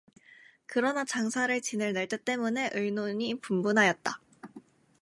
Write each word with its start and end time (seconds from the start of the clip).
그러나 0.65 1.05
장사를 1.05 1.61
지낼 1.61 1.93
날짜 1.93 2.17
때문에 2.17 2.71
의논이 2.73 3.39
분분하였다. 3.41 4.19